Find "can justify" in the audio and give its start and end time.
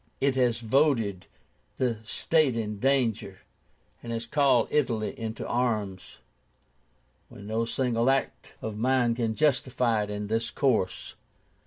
9.13-10.01